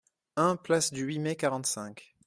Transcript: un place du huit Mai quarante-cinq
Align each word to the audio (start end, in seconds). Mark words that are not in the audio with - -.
un 0.35 0.55
place 0.55 0.91
du 0.91 1.03
huit 1.03 1.19
Mai 1.19 1.35
quarante-cinq 1.35 2.15